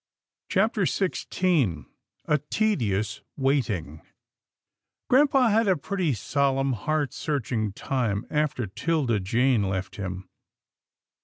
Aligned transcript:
CHAPTER 0.49 0.85
XVI 0.85 1.85
A 2.25 2.39
TEDIOUS 2.39 3.21
WAITING 3.37 4.01
Gram 5.11 5.27
PA 5.27 5.49
had 5.49 5.67
a 5.67 5.77
pretty 5.77 6.13
solemn, 6.15 6.73
heart 6.73 7.13
searching 7.13 7.71
time 7.71 8.25
after 8.31 8.65
'Tilda 8.65 9.19
Jane 9.19 9.61
left 9.69 9.97
him. 9.97 10.27